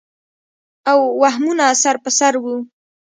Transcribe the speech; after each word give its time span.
او 0.91 0.99
وهمونه 1.21 1.65
سر 1.81 1.95
پر 2.03 2.11
سر 2.19 2.33
وو 2.43 2.55